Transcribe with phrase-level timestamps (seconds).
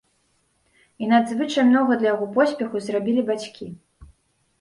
[1.03, 3.69] І надзвычай многа для яго поспеху зрабілі бацькі.